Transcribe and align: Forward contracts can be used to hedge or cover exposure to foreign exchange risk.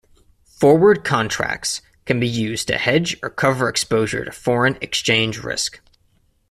Forward 0.57 1.03
contracts 1.03 1.83
can 2.05 2.19
be 2.19 2.27
used 2.27 2.67
to 2.69 2.77
hedge 2.79 3.15
or 3.21 3.29
cover 3.29 3.69
exposure 3.69 4.25
to 4.25 4.31
foreign 4.31 4.79
exchange 4.81 5.43
risk. 5.43 5.79